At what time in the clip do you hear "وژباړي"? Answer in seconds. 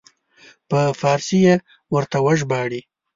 2.25-2.81